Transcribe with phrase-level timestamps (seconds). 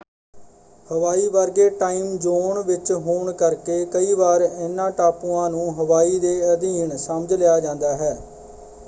[0.89, 6.97] ਹਵਾਈ ਵਰਗੇ time zone ਵਿੱਚ ਹੋਣ ਕਰਕੇ ਕਈ ਵਾਰ ਇਹਨਾਂ ਟਾਪੂਆਂ ਨੂੰ ਹਵਾਈ ਦੇ ਅਧੀਨ”
[6.97, 8.15] ਸਮਝ ਲਿਆ ਜਾਂਦਾ ਹੈ।